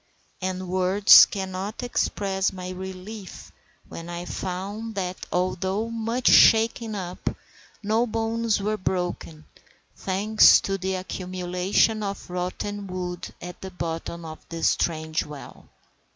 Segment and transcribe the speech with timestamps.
[0.41, 3.51] And words cannot express my relief
[3.87, 7.29] when I found that, although much shaken up,
[7.83, 9.45] no bones were broken,
[9.95, 15.69] thanks to the accumulation of rotten wood at the bottom of this strange well.